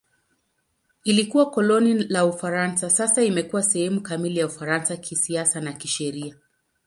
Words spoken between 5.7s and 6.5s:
kisheria.